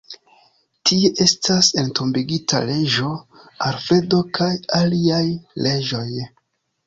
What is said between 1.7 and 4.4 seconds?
entombigita reĝo Alfredo